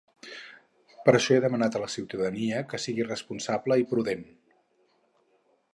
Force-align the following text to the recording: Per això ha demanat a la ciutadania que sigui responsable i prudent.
Per 1.09 1.13
això 1.17 1.35
ha 1.35 1.43
demanat 1.43 1.77
a 1.77 1.81
la 1.83 1.91
ciutadania 1.97 2.63
que 2.73 2.81
sigui 2.87 3.07
responsable 3.11 3.79
i 3.83 3.89
prudent. 3.95 4.27